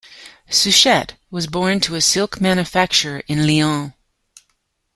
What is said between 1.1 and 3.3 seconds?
was born to a silk manufacturer